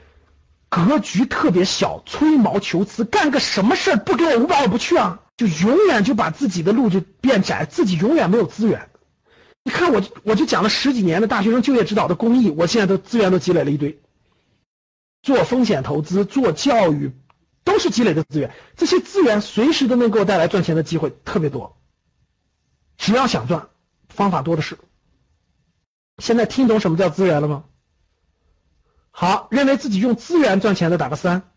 [0.68, 5.20] 格局特别小，吹毛求疵，干个什么事儿不给我五百我不去啊。
[5.36, 8.90] 就永远就把自己的路就变窄，自己永远没有资源。
[9.62, 14.00] 你看我，我就讲了十几年的大学生就业指导的公益，我现在都资源都积累了一堆。
[15.22, 17.12] 做风险投资、做教育，
[17.64, 18.52] 都是积累的资源。
[18.76, 21.76] 这些资源随时都能给我带来赚钱的机会，特别多。
[22.96, 23.68] 只要想赚，
[24.08, 24.76] 方法多的是。
[26.18, 27.64] 现在听懂什么叫资源了吗？
[29.20, 31.50] 好，认为自己用资源赚钱的打个三，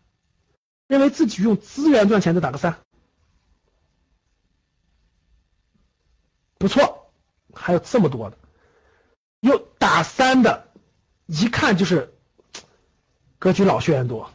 [0.88, 2.76] 认为自己用资源赚钱的打个三。
[6.58, 7.12] 不错，
[7.54, 8.38] 还有这么多的，
[9.42, 10.72] 有打三的，
[11.26, 12.12] 一看就是
[13.38, 14.28] 格局老学员多。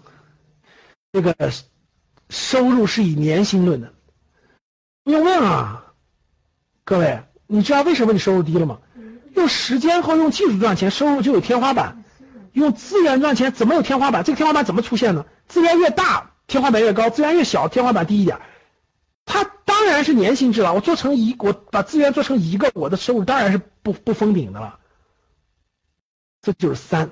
[1.12, 1.36] 这个
[2.30, 3.94] 收入是以年薪论的，
[5.04, 5.94] 不用问啊，
[6.86, 8.80] 各位，你知道为什么你收入低了吗？
[9.36, 11.97] 用时间和用技术赚钱，收入就有天花板；
[12.58, 14.24] 用资源赚钱，怎么有天花板？
[14.24, 15.28] 这个天花板怎么出现呢？
[15.48, 18.40] 资源越大，天花板越高；资源越小，天花板低一点。
[19.26, 20.74] 他当然是年薪制了。
[20.74, 24.80] 我做成一，我把资源做成一个，我的收入当然是不不封顶的了。
[26.42, 27.12] 这就是三。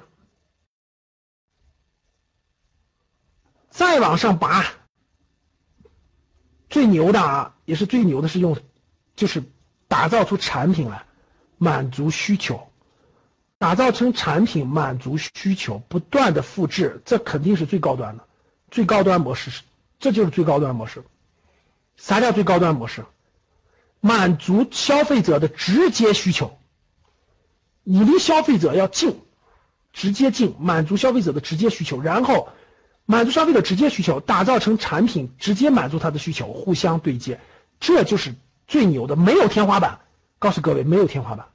[3.70, 4.66] 再往上拔，
[6.70, 8.58] 最牛的啊，也是最牛的是用，
[9.16, 9.44] 就是
[9.88, 11.06] 打造出产品来，
[11.60, 12.72] 满足需求，
[13.66, 18.24] 打造成产品满足需求，不断的复制，这肯定是最高端的，
[18.70, 19.64] 最高端模式是，
[19.98, 21.04] 这就是最高端模式。
[21.98, 23.06] 啥叫最高端模式？
[24.02, 26.60] 满足消费者的直接需求。
[27.84, 29.20] 你离消费者要近，
[29.92, 32.50] 直接进，满足消费者的直接需求，然后
[33.08, 37.40] 满足消费者直接需求，打造成产品，直接满足他的需求，互相对接，
[37.80, 38.36] 这就是
[38.68, 40.02] 最牛的，没有天花板。
[40.38, 41.48] 告诉各位，没有天花板。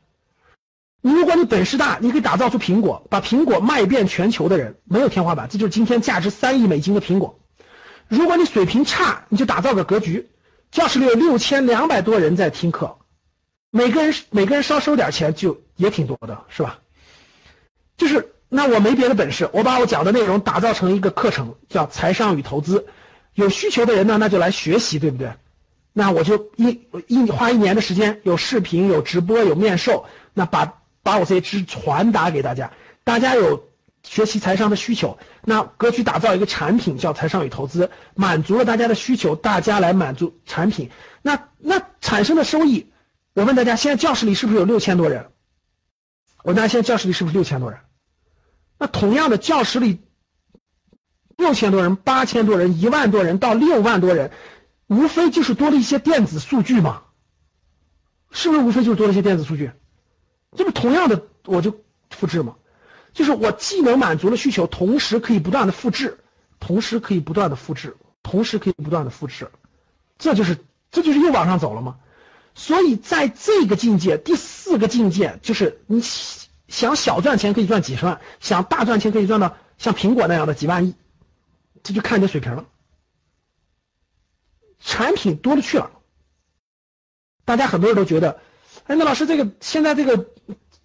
[1.00, 5.48] 如果你本事大，你可以打造出苹果，把苹果卖遍全球的人，没有天花板。
[5.50, 7.40] 这就是今天价值三亿美金的苹果。
[8.08, 10.28] 如果你水平差，你就打造个格局。
[10.70, 12.98] 教室里有六千两百多人在听课，
[13.70, 16.78] 每个人每个人稍收点钱就也挺多的，是吧？
[17.96, 22.86] 就是那我没别的本事，我把我讲的内容打造成一个课程，叫财商与投资。
[23.34, 25.32] 有需求的人呢，那就来学习，对不对？
[25.92, 32.72] 那我就一一花一年的时间，有视频，有直播，有面授，那把把我这些知识传达给大家。
[33.04, 33.68] 大家有。
[34.02, 42.90] 学习财商的需求，那格局打造一个产品叫财商与投资，满足了大家的需求，大家来满足产品，那那产生的收益，
[43.34, 45.26] 我问大家，现在教室里是不是有六千多人？
[46.42, 47.78] 我问大家，现在教室里是不是六千多人？
[48.78, 50.00] 那同样的教室里
[51.36, 54.30] 六千多人、八千多人、一万多人到六万多人，
[54.86, 57.02] 无非就是多了一些电子数据嘛，
[58.30, 59.72] 是不是无非就是多了一些电子数据？
[60.56, 62.56] 这不同样的我就复制嘛。
[63.12, 66.18] 就是我既能满足了需求，同时可以不断的复制，
[66.60, 69.50] 同时可以不断的复制，同时可以不断的复制，
[70.18, 70.56] 这就是
[70.90, 71.98] 这就是又往上走了吗？
[72.54, 76.00] 所以在这个境界，第四个境界就是你
[76.68, 80.94] 想小赚钱可以赚几十万，想大赚钱可以赚到像苹果那样的几万亿，
[81.82, 82.66] 这就看你的水平了。
[84.78, 85.90] 产品多了去了，
[87.44, 88.40] 大家很多人都觉得，
[88.90, 90.26] 哎，那老师这个现在这个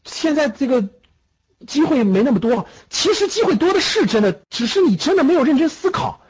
[0.04, 0.88] 现在这个。
[1.66, 6.22] 机会没那么多，其实机会多的是真的，只是你真的没有认真思考。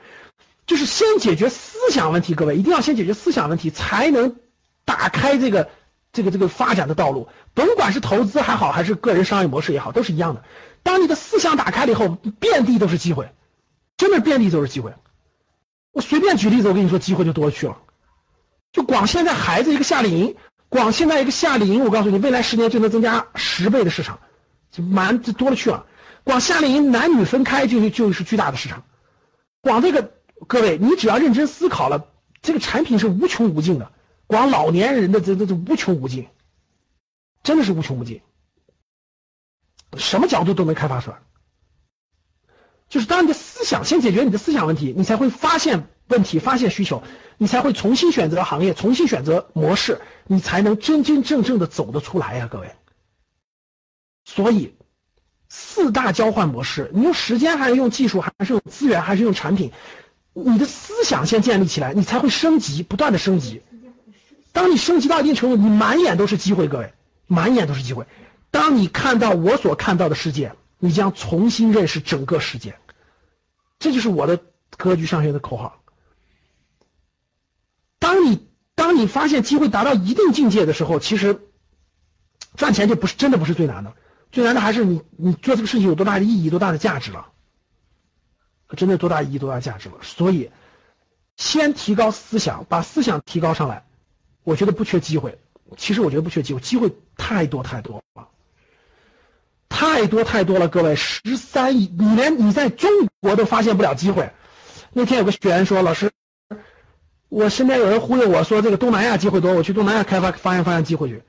[0.65, 4.37] 就是先解决思想问题，各位一定要先解决思想问题，才能
[4.85, 5.67] 打开这个
[6.13, 7.27] 这个这个发展的道路。
[7.53, 10.43] 甭管是投资还好，还是个人商业模式也好，都是一样的。
[10.83, 12.07] 当你的思想打开了以后，
[12.39, 13.29] 遍地都是机会，
[13.97, 14.93] 真的遍地都是机会。
[15.91, 17.79] 我随便举例子，我跟你说，机会就多去了。
[18.71, 20.35] 就光现在孩子一个夏令营，
[20.69, 24.19] 光现在一个夏令营，我告诉你，未来十年就能增加十倍的市场。
[24.71, 25.85] 就蛮这多了去了，
[26.25, 28.83] 光夏令营男女分开就就是巨大的市场，
[29.61, 30.11] 光这个
[30.47, 32.09] 各位，你只要认真思考了，
[32.41, 33.93] 这个产品是无穷无尽的，
[34.27, 36.27] 光老年人的这这这无穷无尽，
[37.41, 38.21] 真的是无穷无尽，
[39.95, 41.19] 什么角度都能开发出来。
[42.89, 47.03] 就是当你的思想先解决你的思想问题，你才会发现问题，发现需求，
[47.37, 52.71] 你才会重新选择行业，重新选择模式，你才能真真正正的走得出来呀，各位。
[54.23, 54.75] 所以，
[55.49, 59.71] 四大交换模式，你用时间还是用技术，还是用资源，还是用产品？
[60.33, 63.61] 你的思想先建立起来，你才会升级，不断的升级。
[64.51, 66.93] 当你升级到一定程度，你满眼都是机会，各位，
[67.27, 68.05] 满眼都是机会。
[68.51, 72.75] 当你看到我所看到的世界，你将重新认识整个世界。
[73.79, 74.39] 这就是我的
[74.77, 75.81] 格局上学的口号。
[78.05, 81.39] 当你当你发现机会达到一定境界的时候，其实
[82.55, 83.91] 赚钱就不是真的不是最难的。
[84.31, 87.29] 最难的还是你，你做这个事情有多大的意义、多大的价值了？
[88.77, 89.95] 真的多大意义、多大价值了？
[90.03, 90.51] 所以，
[91.35, 93.83] 先提高思想，把思想提高上来，
[94.43, 95.39] 我觉得不缺机会。
[95.75, 98.27] 其实我觉得不缺机会，机会太多太多了，
[99.67, 100.67] 太多太多了。
[100.67, 102.87] 各位，十三亿，你连你在中
[103.19, 104.31] 国都发现不了机会。
[104.93, 106.11] 那天有个学员说：“老师，
[107.29, 111.23] 我身边有人忽悠我说这个东南亚机会多，我去东南亚开发发现发现机会去。”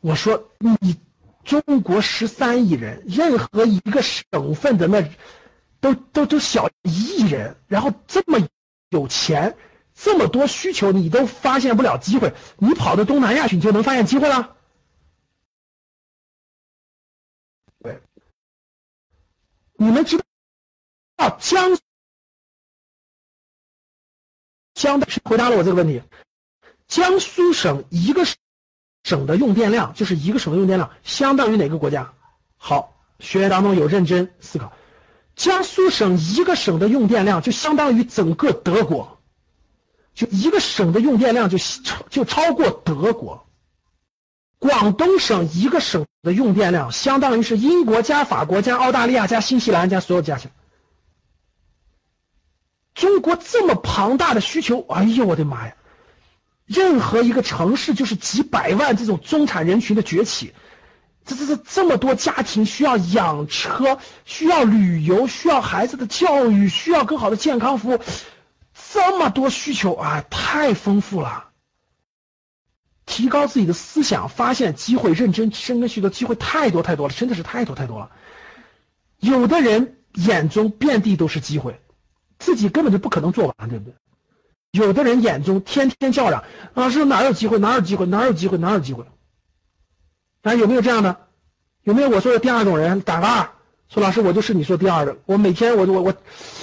[0.00, 0.96] 我说：“你。”
[1.42, 5.02] 中国十三亿人，任何一个省份的那，
[5.80, 8.46] 都都都小一亿人，然后这么
[8.90, 9.56] 有钱，
[9.94, 14.54] 这么多需求，你都发现不了机会，你跑到东南亚去，你就能发现机会了？
[17.82, 18.00] 对，
[19.76, 20.20] 你们知
[21.16, 21.76] 道江
[24.80, 26.00] 江回答了我这个问题，
[26.88, 28.34] 江苏省一个省。
[29.02, 32.12] 省的用电量就是一个省的用电量相当于哪个国家？
[32.58, 34.72] 好，学员当中有认真思考，
[35.34, 39.18] 江苏省一个省的用电量就相当于整个德国，
[40.14, 43.46] 就一个省的用电量就超就超过德国。
[44.58, 50.52] 广东省一个省的用电量相当于是英国加法国加澳大利亚加新西兰加所有加起来。
[53.00, 55.74] 中国这么庞大的需求，哎呦我的妈呀！
[56.66, 60.52] 任何一个城市就是几百万这种中产人群的崛起，
[61.24, 67.98] 这这这这么多家庭需要养车，需要旅游，需要孩子的教育，需要更好的健康服务，
[68.92, 71.46] 这么多需求啊，太丰富了。
[73.06, 78.10] 提高自己的思想，发现机会，认真深耕许多机会太多太多了，真的是太多太多了。
[79.20, 81.80] 有的人眼中遍地都是机会，
[82.40, 83.94] 自己根本就不可能做完，对不对？
[84.72, 86.42] 有的人眼中天天叫嚷，
[86.74, 87.58] 老师哪有机会？
[87.58, 88.06] 哪有机会？
[88.06, 88.58] 哪有机会？
[88.58, 89.04] 哪有机会？
[90.42, 91.28] 啊，有没有这样的？
[91.82, 93.00] 有没有我说的第二种人？
[93.02, 93.50] 打个二，
[93.88, 95.16] 说老师我就是你说第二的。
[95.26, 96.14] 我每天我我我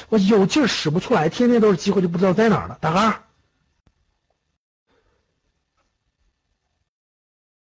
[0.09, 2.77] 我有劲使不出来，天天都是机会，就不知道在哪儿了。
[2.81, 3.23] 打个二。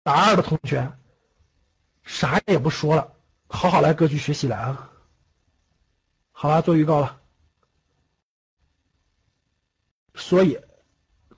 [0.03, 0.89] 打二的同学，
[2.03, 3.11] 啥也不说了，
[3.47, 4.89] 好好来格局学习来啊！
[6.31, 7.19] 好了，做预告了。
[10.17, 10.59] 所以，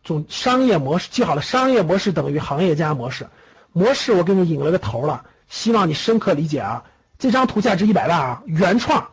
[0.03, 3.27] 总商业模式记好了，商业模式等于行业加模式。
[3.73, 6.83] 模式我给你引了个头了，希望你深刻理解啊！
[7.19, 9.11] 这张图价值一百万啊，原创，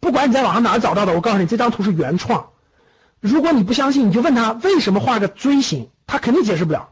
[0.00, 2.50] 不管你在网上哪找到的，我告诉你，这张图是原创。
[3.20, 6.88] 如果你不相信，你就问他为什么画个锥形，他肯定解释不了，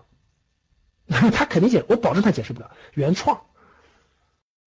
[1.08, 2.70] 他肯定解，我保证他解释不了。
[2.94, 3.40] 原创，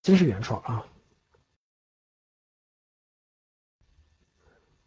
[0.01, 0.85] 真是原创啊！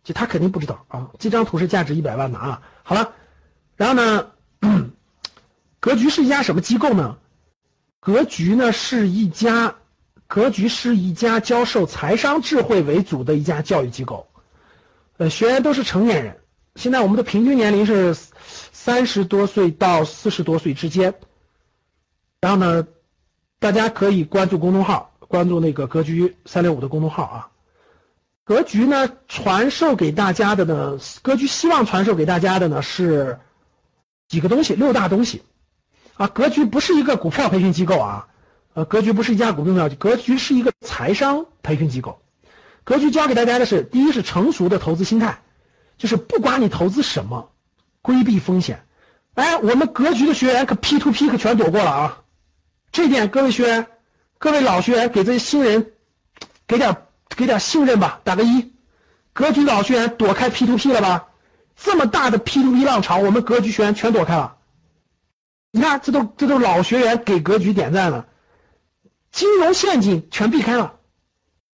[0.04, 2.60] 就他肯定不知道啊，这张图是价值一百万的啊。
[2.82, 3.12] 好了，
[3.76, 4.30] 然后呢，
[5.78, 7.18] 格局是一家什么机构呢？
[8.00, 9.76] 格局呢是一家，
[10.26, 14.26] 格局是一家教授财商智慧为主的一家教育机构。
[15.18, 16.40] 呃，学员都是成年人，
[16.74, 18.12] 现在我们的平均年龄是
[18.72, 21.14] 三十多岁到四十多岁之间。
[22.40, 22.88] 然后呢，
[23.60, 27.51] 大家可以关注公众号，关注那个格局三六五的公众号啊。
[28.44, 33.38] 格局呢，传授给大家的呢，格局希望传授给大家的呢是
[34.26, 35.42] 几个东西，六大东西
[36.14, 36.26] 啊。
[36.26, 38.26] 格局不是一个股票培训机构啊，
[38.74, 42.20] 呃，格局不是一家股票，格局是一个财商培训机构。
[42.82, 45.38] 格局教给大家的是，第一是成熟的投资心态，
[45.96, 47.52] 就是不管你投资什么，
[48.02, 48.84] 规避风险。
[49.34, 52.22] 哎，我们格局的学员可 P to P 可全躲过了啊，
[52.90, 53.86] 这点各位学员，
[54.38, 55.92] 各位老学员给这些新人
[56.66, 56.96] 给点。
[57.36, 58.72] 给点信任吧，打个一。
[59.32, 61.28] 格局老学员躲开 P to P 了吧？
[61.76, 64.56] 这么大的 P to P 浪潮，我们格局学员全躲开了。
[65.70, 68.26] 你看，这都这都老学员给格局点赞了。
[69.30, 70.96] 金融陷阱全避开了。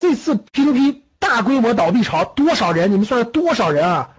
[0.00, 2.90] 这次 P to P 大规模倒闭潮，多少人？
[2.90, 4.10] 你们算算多少人啊？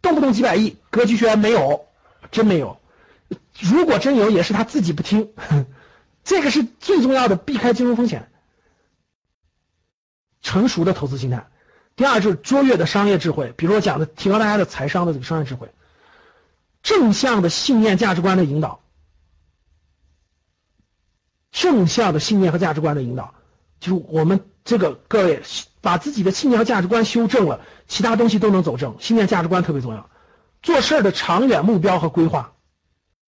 [0.00, 1.84] 动不动几百亿，格局学员没有，
[2.30, 2.80] 真没有。
[3.58, 5.30] 如果真有，也是他自己不听。
[6.24, 8.29] 这个是最重要的，避开金融风险。
[10.42, 11.46] 成熟的投资心态，
[11.96, 15.68] 第二就是卓越的商业智慧，比如我讲的提高大家的财商的这个商业智慧，
[16.82, 18.80] 正向的信念价值观的引导，
[21.52, 23.34] 正向的信念和价值观的引导，
[23.80, 25.42] 就是我们这个各位
[25.80, 28.96] 把自己的信念和价值观修正了，其他东西都能走正。
[28.98, 30.08] 信念价值观特别重要，
[30.62, 32.52] 做事的长远目标和规划，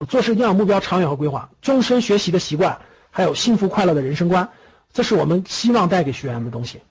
[0.07, 4.49] 做事一定要目标长远和规划，终身学习的习惯，还有幸福快乐的人生观，
[4.91, 6.81] 这是我们希望带给学员的东西。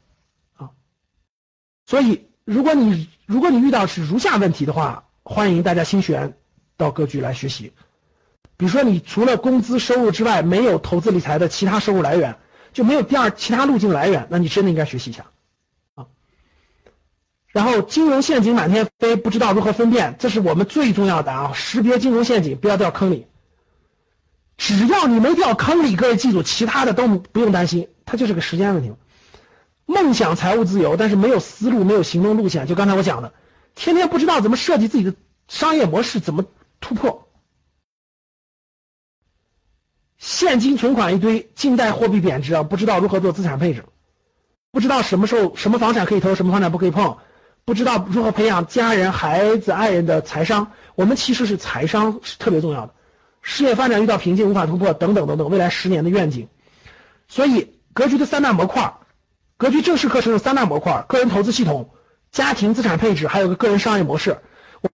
[1.92, 6.38] 所以，如果你如果你遇到是如下问题的话，欢迎大家新学员
[6.78, 7.70] 到格局来学习。
[8.56, 12.38] 比如说，你除了工资收入之外，没有投资理财的其他收入来源，
[12.72, 15.26] 就没有第二其他路径来源，那你真的应该学习一下
[15.96, 16.06] 啊。
[17.48, 21.52] 然后，金融陷阱满天飞，不知道如何分辨，这是我们最重要的啊！
[21.54, 23.26] 识别金融陷阱，不要掉坑里。
[24.56, 28.90] 只要你没掉坑里，各位记住，其他的都不用担心，它就是个时间问题。
[29.92, 32.66] 梦想财务自由，但是没有思路，没有行动路线。
[32.66, 33.34] 就刚才我讲的，
[33.74, 35.14] 天天不知道怎么设计自己的
[35.48, 36.46] 商业模式，怎么
[36.80, 37.28] 突破。
[40.16, 43.84] 现金存款一堆，近代货币贬值啊，不知道如何做资产配置，
[44.70, 47.18] 不知道什么时候什么房产可以投，什么房产不可以碰，
[47.66, 50.72] 不知道如何培养家人、孩子、爱人的财商。
[50.94, 52.94] 我们其实是财商是特别重要的，
[53.42, 56.48] 事业发展遇到瓶颈无法突破等等等等，未来十年的愿景。
[57.28, 58.94] 所以格局的三大模块。
[59.62, 61.94] 格局正式课程有三大模块：个人投资系统、
[62.32, 64.38] 家庭资产配置，还有个个人商业模式。
[64.80, 64.90] 我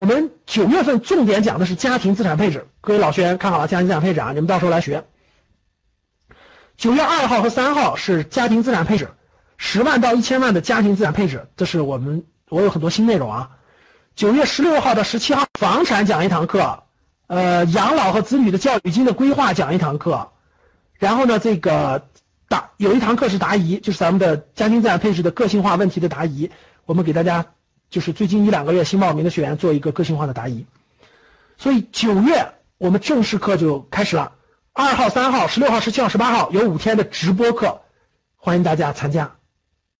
[0.00, 5.04] 我们九月份重点讲的是家庭资产配置，各位老学员看好了，家庭资产配置啊，你们到时候来学。
[6.76, 9.10] 九月二号和三号是家庭资产配置，
[9.56, 13.50] 十万到一千万的家庭资产配置，这是我们我有很多新内容啊。
[14.16, 16.82] 九月十六号到十七号，房产讲一堂课，
[17.28, 20.32] 呃，养老和子女的教育金的规划讲一堂课，
[20.98, 22.09] 然后呢，这个。
[22.50, 26.50] 答有一堂课是答疑，就是咱们的家庭资产配置的个性化问题的答疑。
[26.84, 27.46] 我们给大家
[27.90, 30.66] 就是最近一两个月新报名的学员做一个个性化的答疑。
[31.58, 34.32] 所以九月我们正式课就开始了，
[34.72, 37.82] 二号、三号、十六号、十七号、十八号有五天的直播课，
[38.34, 39.36] 欢迎大家参加。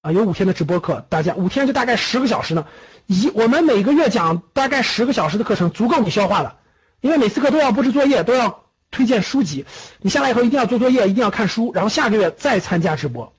[0.00, 2.66] 啊，有五天的直播课，大家五天就大概十个小时呢。
[3.06, 6.56] 一我们每个月讲大概十个小时的课程，足够你消化了，
[7.00, 8.64] 因为每次课都要布置作业，都要。
[8.90, 9.64] 推荐书籍，
[10.00, 13.32] 你下来以后一定要做作业，一定要看书，然后下个月再参加直播，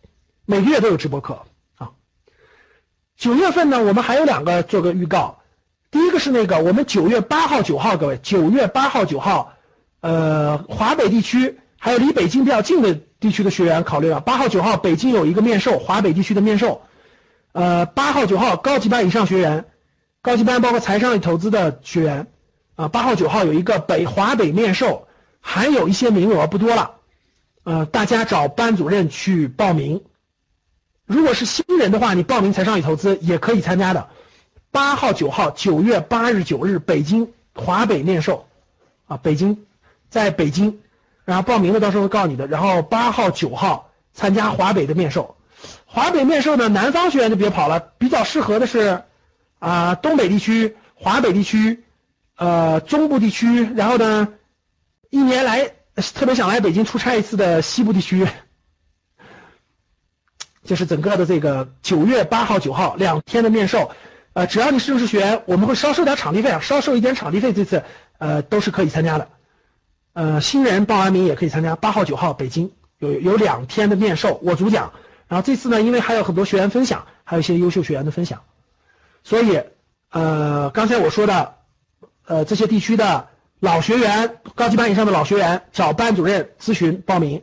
[0.45, 1.41] 每个月都有直播课
[1.77, 1.91] 啊。
[3.17, 5.39] 九月份呢，我们还有两个做个预告。
[5.91, 9.53] 第一个是那个我们九月八号、九号，各位，九月八号、九号，
[9.99, 14.21] 呃，华北地区还有离北京比较近的地区的学员考虑了。
[14.21, 16.81] 八号、九号，北京有一个面授，华北地区的面授。
[17.51, 19.65] 呃，八号、九号高级班以上学员，
[20.21, 22.27] 高级班包括财商与投资的学员，
[22.75, 25.09] 啊，八号、九号有一个北华北面授，
[25.41, 26.95] 还有一些名额不多了，
[27.63, 30.01] 呃，大家找班主任去报名。
[31.05, 34.07] 如果是新人的话，你报名财商与投资也可以参加的。
[34.69, 38.47] 八号、九号，九月八日、九日，北京华北面授，
[39.07, 39.65] 啊，北京，
[40.09, 40.79] 在北京，
[41.25, 42.47] 然后报名的到时候会告诉你的。
[42.47, 45.35] 然后八号、九号参加华北的面授。
[45.85, 49.03] 华北面授呢，南方学员就别跑了，比较适合的是，
[49.59, 51.83] 啊，东北地区、华北地区，
[52.37, 54.29] 呃，中部地区，然后呢，
[55.11, 55.73] 一年来
[56.15, 58.25] 特别想来北京出差一次的西部地区，
[60.63, 63.91] 就是整个的这个九月八号、九号两天的面授，
[64.33, 67.83] 呃，只要你是正式学员，我们会稍收点场地费啊，稍收一点场地费，这次
[68.19, 69.27] 呃都是可以参加的，
[70.13, 71.75] 呃，新人报完名也可以参加。
[71.75, 74.93] 八号、九号北京有有两天的面授，我主讲。
[75.27, 78.43] 然后这次呢，因为还有很多学员分享，还有一些优秀学员的分享，
[79.23, 79.61] 所以
[80.09, 81.55] 呃，刚才我说的
[82.25, 83.27] 呃这些地区的
[83.61, 87.41] 老学员、高级班以上的老学员找班主任咨询报名，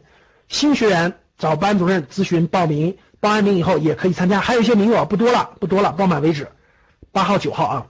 [0.49, 6.47] 新学员找班主任咨询报名，报完名以后也可以参加，还有一些名额不多了，不多了，报满为止。
[7.11, 7.87] 八号、九号啊，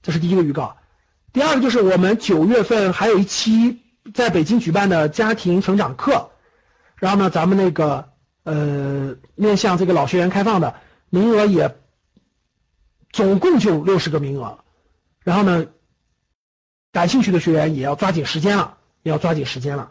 [0.00, 0.74] 这是第一个预告。
[1.34, 3.82] 第二个就是我们九月份还有一期
[4.14, 6.30] 在北京举办的家庭成长课，
[6.96, 8.10] 然后呢，咱们那个。
[8.44, 10.74] 呃，面向这个老学员开放的
[11.10, 11.76] 名额也
[13.12, 14.58] 总共就六十个名额，
[15.20, 15.64] 然后呢，
[16.92, 19.90] 感兴趣的学员也要抓紧时间了，也要抓紧时间了。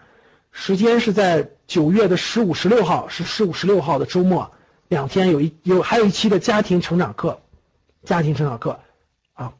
[0.51, 4.51] 时间是在九月的十五、十六号，是十五、十六号的周末，
[4.87, 7.41] 两天有一有还有一期的家庭成长课，
[8.03, 8.79] 家庭成长课
[9.33, 9.53] 啊，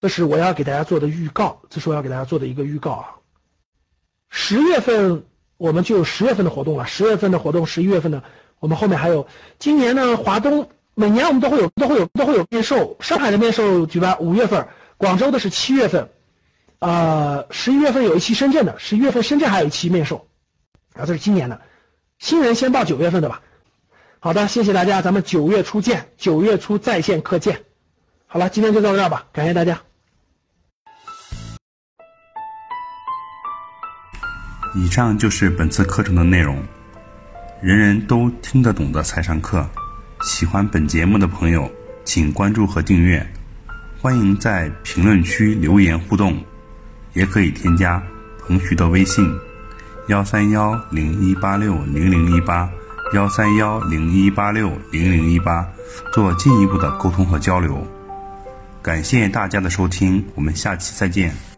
[0.00, 3.10] 这是我要给大家做的预告，这是我要给大家做的一个预告啊，
[4.28, 5.24] 十月份。
[5.58, 8.22] 我们就有十月份的活动了，十月份的活动，十一月份的，
[8.58, 9.26] 我们后面还有。
[9.58, 12.94] 今年呢，华东每年我们都会有，都会有，都会有面授。
[13.00, 16.08] 上海的面授举办五月份，广州的是七月份，
[16.78, 20.26] 呃，十一月份有一期深圳的，十一月份深圳还有一期面授，
[20.94, 21.60] 啊，这是今年的。
[22.18, 23.42] 新人先报九月份的吧。
[24.20, 27.62] 好的，谢谢大家，咱们九月初见，九月初在线课见。
[28.26, 29.78] 好了，今天就到这儿吧，感谢大家。
[34.74, 36.62] 以上就是本次课程的内容，
[37.60, 39.68] 人人都听得懂的财商课。
[40.22, 41.70] 喜欢本节目的朋友，
[42.04, 43.26] 请关注和订阅。
[44.06, 46.40] 欢迎在评论区留言互动，
[47.14, 48.00] 也可以添加
[48.38, 49.28] 彭徐的微信：
[50.06, 52.70] 幺三幺零一八六零零一八
[53.14, 55.68] 幺三幺零一八六零零一八，
[56.12, 57.84] 做进一步的沟通和交流。
[58.80, 61.55] 感谢大家的收听，我们下期再见。